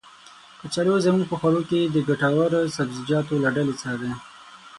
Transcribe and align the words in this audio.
کچالو 0.61 0.95
زمونږ 1.05 1.23
په 1.27 1.35
خواړو 1.39 1.61
کې 1.69 1.79
د 1.93 1.97
ګټور 2.07 2.51
سبزيجاتو 2.77 3.33
له 3.43 3.49
ډلې 3.55 3.73
څخه 3.81 3.95
دی. 4.01 4.11